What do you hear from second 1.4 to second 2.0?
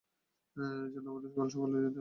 সকালেই যেতে হবে।